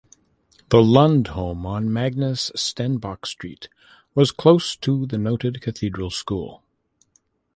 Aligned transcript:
The 0.69 0.81
Lund 0.81 1.27
home 1.27 1.63
on 1.67 1.93
Magnus 1.93 2.49
Stenbock 2.55 3.27
Street 3.27 3.69
was 4.15 4.31
close 4.31 4.75
to 4.77 5.05
the 5.05 5.19
noted 5.19 5.61
Cathedral 5.61 6.09
School. 6.09 6.63